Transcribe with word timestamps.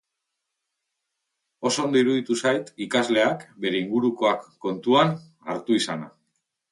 Oso 1.69 1.83
ondo 1.83 1.99
iruditu 1.99 2.37
zait 2.45 2.71
ikasleak 2.85 3.45
bere 3.65 3.81
ingurukoak 3.81 4.49
kontuan 4.67 5.13
hartu 5.53 5.77
izana. 5.81 6.09